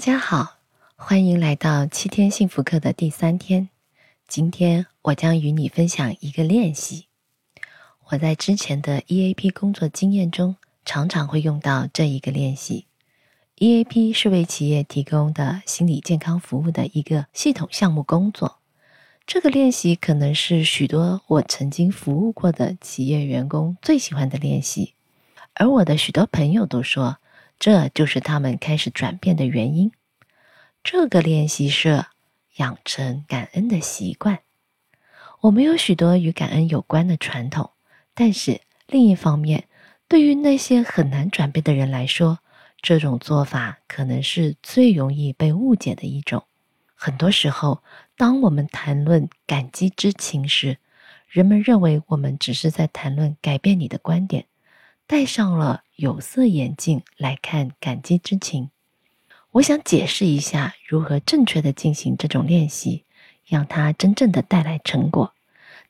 [0.00, 0.56] 大家好，
[0.96, 3.68] 欢迎来到七天幸福课的第三天。
[4.26, 7.08] 今天我将与你分享一个练习。
[8.06, 10.56] 我在之前的 EAP 工作经验中，
[10.86, 12.86] 常常会用到这一个练习。
[13.58, 18.56] EAP 是为企业提供的心理健康服务的一个系统项目工作。
[19.26, 24.94] 这个练习可能是许多我曾经服务过的企业员工最喜欢的练习，
[25.52, 27.18] 而我的许多朋友都说。
[27.60, 29.92] 这就是他们开始转变的原因。
[30.82, 32.06] 这个练习是
[32.56, 34.38] 养成感恩的习惯。
[35.42, 37.70] 我们有许多与感恩有关的传统，
[38.14, 39.64] 但是另一方面，
[40.08, 42.38] 对于那些很难转变的人来说，
[42.80, 46.44] 这种做法可能是最容易被误解的一种。
[46.94, 47.82] 很多时候，
[48.16, 50.78] 当我们谈论感激之情时，
[51.28, 54.46] 人们认为我们只是在谈论改变你的观点。
[55.10, 58.70] 戴上了有色眼镜来看感激之情，
[59.50, 63.02] 我想解释一下如何正确的进行这种练习，
[63.44, 65.34] 让它真正的带来成果。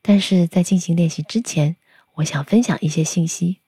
[0.00, 1.76] 但是在进行练习之前，
[2.14, 3.58] 我想分享一些信息。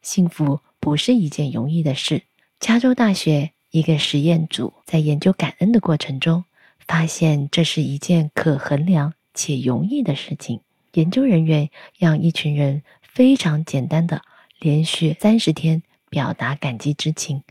[0.00, 2.22] 幸福不是一件容易的事。
[2.58, 6.46] 加州大学一个实验组在研究感恩的过程中，
[6.78, 10.62] 发现这是一件可衡量且容易的事情。
[10.94, 14.22] 研究人员让一群人非常简单的。
[14.62, 17.42] 连续三十天表达感激之情，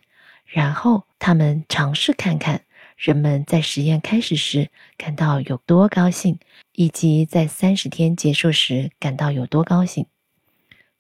[0.46, 2.62] 然后他们尝试看看
[2.96, 6.40] 人们在实验开始时感到有多高兴，
[6.72, 10.06] 以及在三十天结束时感到有多高兴。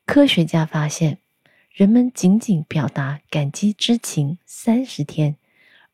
[0.06, 1.19] 科学家发现，
[1.72, 5.38] 人们仅仅表达感激之情三十天，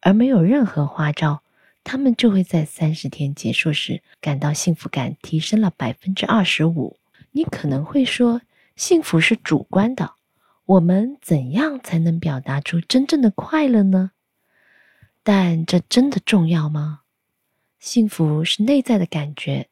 [0.02, 1.44] 而没有任何花招，
[1.84, 6.98] 他们就会在三十天结束时感到幸福感提升了百分之二十五。
[7.34, 8.42] 你可能会说。
[8.78, 10.14] 幸福是主观的，
[10.64, 14.12] 我们怎样才能表达出真正的快乐呢？
[15.24, 17.02] 但这真的重要吗？
[17.80, 19.70] 幸福是内在的感觉，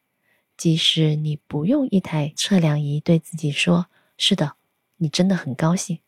[0.56, 3.86] 即使你不用一台测量仪对自己说
[4.18, 4.56] “是的，
[4.96, 6.00] 你真的很高兴”，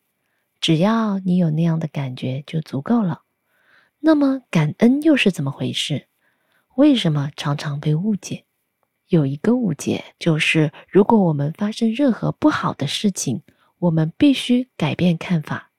[0.61, 3.23] 只要你有那样的感觉就足够了。
[4.01, 6.09] 那么，感恩又是怎么回事？
[6.75, 8.45] 为什么常常被误解？
[9.09, 13.43] 有一个误解，就是如果我们发生任何不好的事情，
[13.79, 15.71] 我们必须改变看法。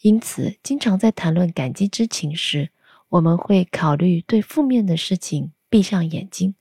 [0.00, 2.70] 因此，经常在谈论感激之情时，
[3.08, 6.54] 我们会考虑对负面的事情闭上眼睛，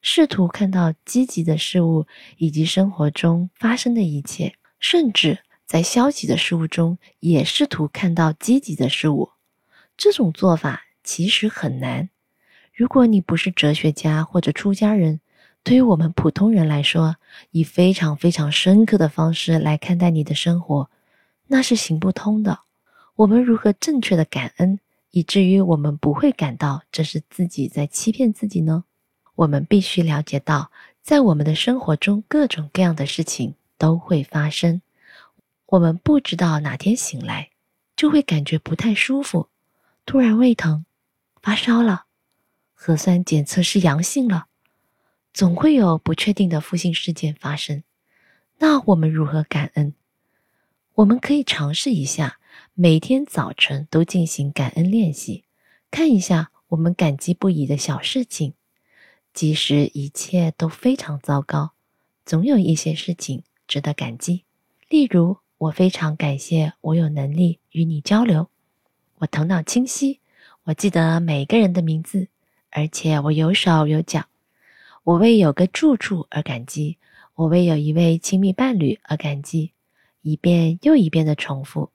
[0.00, 9.30] 试图看到积极的事物以及生活中发生的一切，甚至在消极的事物中也试图看到积极的事物。
[9.96, 12.10] 这种做法其实很难。
[12.74, 15.20] 如果你不是哲学家或者出家人，
[15.64, 17.16] 对于我们普通人来说，
[17.52, 20.90] 以非常非常深刻的方式来看待你的生活，
[21.46, 22.60] 那是行不通的。
[23.14, 24.80] 我们如何正确的感恩，
[25.12, 28.84] 以至于我们不会感到这是自己在欺骗自己呢？
[29.36, 34.82] 我们必须了解到，在我们的生活中，各种各样的事情都会发生。
[35.66, 37.50] 我们不知道哪天醒来，
[37.94, 39.48] 就会感觉不太舒服，
[40.04, 40.84] 突然胃疼，
[41.40, 42.06] 发烧了，
[42.74, 44.46] 核酸检测是阳性了。
[45.32, 47.82] 总会有不确定的负性事件发生，
[48.58, 49.94] 那我们如何感恩？
[50.94, 52.38] 我们可以尝试一下，
[52.74, 55.44] 每天早晨都进行感恩练习，
[55.90, 58.52] 看一下我们感激不已的小事情。
[59.32, 61.72] 即使一切都非常糟糕，
[62.26, 64.44] 总有一些事情值得感激。
[64.90, 68.50] 例如，我非常感谢我有能力与你交流，
[69.20, 70.20] 我头脑清晰，
[70.64, 72.28] 我记得每个人的名字，
[72.68, 74.26] 而且我有手有脚。
[75.04, 76.98] 我为有个住处而感激，
[77.34, 79.72] 我为有一位亲密伴侣而感激，
[80.20, 81.90] 一遍又一遍的重复。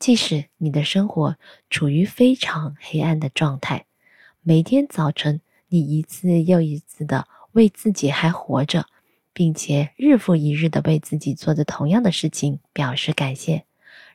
[0.00, 1.36] 即使你的生活
[1.70, 3.86] 处于非常黑暗的状态，
[4.42, 8.86] 每天早晨你一次又一次的为自己还活着，
[9.32, 13.64] 并且日复一日的为自己做着同样的事情表示感谢，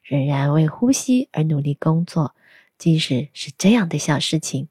[0.04, 2.36] 仍然为呼吸而努力工作，
[2.78, 4.68] 即使是这样的小事情。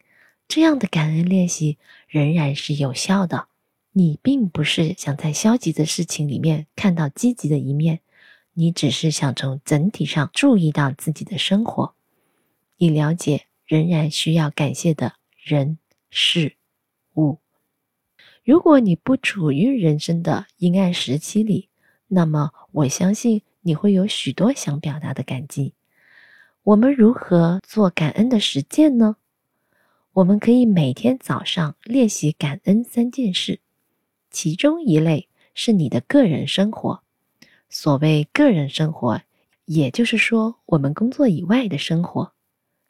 [0.51, 3.47] 这样的感恩练习仍然是有效的。
[3.93, 8.01] 你并不是想在消极的事情里面看到积极的一面，
[8.55, 11.95] 你只是想从整体上注意到自己的生活，
[12.79, 15.79] 以了解仍然需要感谢的人
[16.11, 16.57] 事
[17.15, 17.39] 物。
[18.45, 21.69] 如果你不处于人生的阴暗时期里，
[22.09, 25.75] 那么我相信你会有许多想表达的感激。
[26.65, 29.15] 我们如何做感恩的实践呢？
[30.13, 33.61] 我们可以每天早上练习感恩三件事，
[34.29, 37.05] 其中一类是你的个人生活。
[37.69, 39.23] 所谓个人生活，
[39.67, 42.33] 也就是说我们工作以外的生活，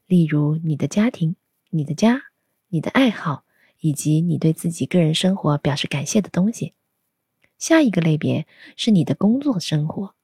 [0.07, 1.37] 例如你的家庭、
[1.69, 2.23] 你的家、
[2.69, 3.45] 你的爱好，
[3.81, 6.73] 以及你对自己个人生活表示感谢的东西。
[7.59, 8.47] 下一个类别
[8.77, 10.15] 是你的工作生活，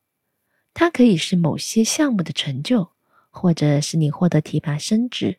[0.73, 2.89] 它可以是某些项目的成就，
[3.29, 5.39] 或者是你获得提拔升职，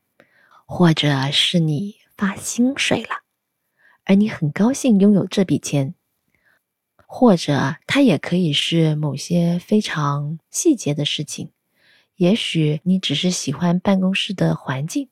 [0.67, 3.23] 或者是你发薪水了，
[4.03, 5.95] 而你很高兴拥有这笔钱。
[7.09, 11.51] 或者它也可以是某些非常细节的事情，
[12.17, 15.07] 也许你只是喜欢办公室的环境，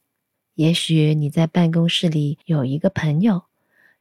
[0.55, 3.45] 也许你在办公室里有一个朋友，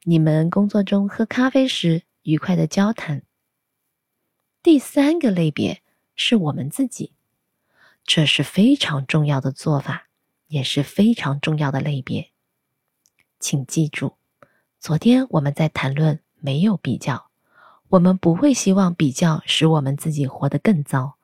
[0.03, 3.23] 你们工作中喝咖啡时愉快的交谈。
[4.61, 5.81] 第三个类别
[6.17, 7.13] 是我们自己，
[8.05, 10.09] 这是非常重要的做法，
[10.49, 12.31] 也是非常重要的类别。
[13.39, 14.15] 请记住，
[14.81, 17.31] 昨天我们在谈论没有比较。
[17.89, 21.17] 我们不会希望比较使我们自己活得更糟。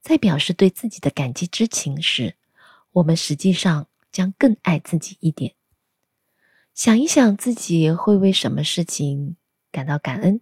[0.00, 2.36] 在表示对自己的感激之情时，
[2.92, 5.54] 我们实际上将更爱自己一点。
[6.72, 9.36] 想一想自己会为什么事情
[9.70, 10.40] 感到感恩，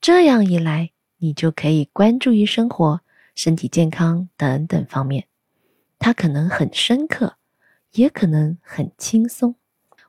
[0.00, 3.00] 这样一来，你就可以关注于生活、
[3.34, 5.26] 身体健康等等方面。
[5.98, 7.38] 它可能很深刻，
[7.92, 9.54] 也可能很轻松。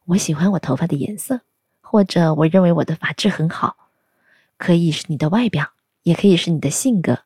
[0.06, 1.42] 我喜欢我头发的颜色，
[1.82, 3.78] 或者我认为我的发质很好。
[4.58, 5.72] 可以是你的外表，
[6.04, 7.24] 也可以是你的性格，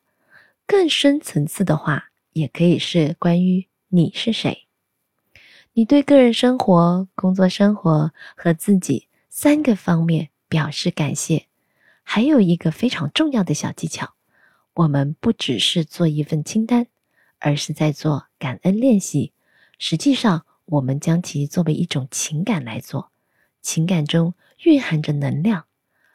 [0.66, 4.66] 更深层次的话，也可以是关于你是谁。
[5.74, 11.46] 你对个人生活、工作生活和自己三个方面表示感谢。
[12.02, 14.14] 还有一个非常重要的小技巧，
[14.74, 16.86] 我们不只是做一份清单，
[17.38, 19.32] 而是在做感恩练习。
[19.78, 23.10] 实际上，我们将其作为一种情感来做，
[23.62, 24.34] 情感中
[24.64, 25.64] 蕴含着能量。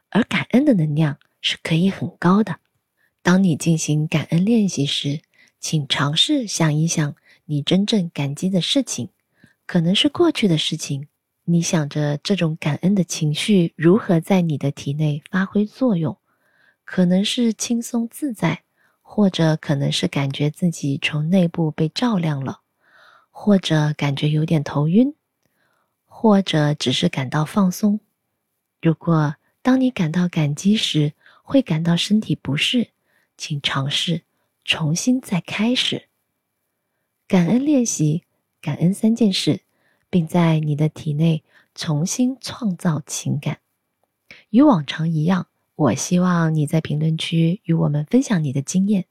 [0.10, 2.60] 而感恩的能量是可以很高的。
[3.24, 5.22] 当你进行感恩练习时，
[5.60, 7.16] 请尝试想一想
[7.46, 9.10] 你真正感激的事情，
[9.66, 11.08] 可能是过去的事情。
[11.46, 16.18] 你想着这种感恩的情绪如何在你的体内发挥作用，
[16.86, 18.64] 可能是轻松自在，
[19.02, 22.60] 或者可能是感觉自己从内部被照亮了，
[23.36, 25.16] 或者感觉有点头晕，
[26.06, 28.00] 或者只是感到放松。
[28.80, 32.92] 如果当你感到感激时，会感到身体不适，
[33.36, 34.22] 请尝试
[34.64, 36.08] 重新再开始。
[37.28, 38.24] 感恩练习，
[38.62, 39.62] 感恩三件事，
[40.10, 41.44] 并在你的体内
[41.74, 43.60] 重新创造情感。
[44.52, 49.06] 与往常一样，我希望你在评论区与我们分享你的经验。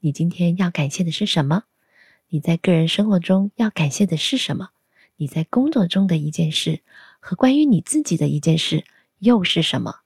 [0.00, 1.64] 你今天要感谢的是什么？
[2.28, 4.70] 你在个人生活中要感谢的是什么？
[5.16, 6.80] 你在工作中的一件事
[7.20, 8.84] 和关于你自己的一件事。
[9.20, 10.02] 又是什么？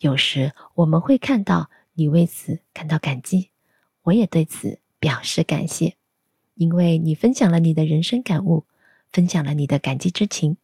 [0.00, 3.50] 有时我们会看到你为此感到感激，
[4.02, 5.94] 我也对此表示感谢，
[6.56, 8.64] 因为你分享了你的人生感悟，
[9.12, 10.56] 分享了你的感激之情。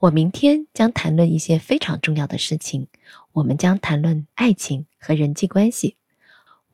[0.00, 2.88] 我明天将谈论一些非常重要的事情，
[3.32, 5.96] 我们将谈论爱情和人际关系。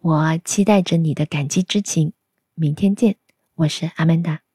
[0.01, 2.13] 我期待着你的感激之情。
[2.55, 3.15] 明天见，
[3.57, 4.46] 我是阿曼达。